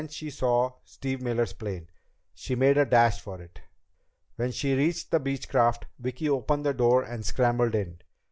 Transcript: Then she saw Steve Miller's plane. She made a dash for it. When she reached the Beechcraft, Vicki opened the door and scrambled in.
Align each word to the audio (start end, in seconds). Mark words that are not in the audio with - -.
Then 0.01 0.07
she 0.07 0.31
saw 0.31 0.71
Steve 0.83 1.21
Miller's 1.21 1.53
plane. 1.53 1.87
She 2.33 2.55
made 2.55 2.75
a 2.75 2.87
dash 2.87 3.21
for 3.21 3.39
it. 3.39 3.61
When 4.35 4.51
she 4.51 4.73
reached 4.73 5.11
the 5.11 5.19
Beechcraft, 5.19 5.83
Vicki 5.99 6.27
opened 6.27 6.65
the 6.65 6.73
door 6.73 7.03
and 7.03 7.23
scrambled 7.23 7.75
in. 7.75 7.99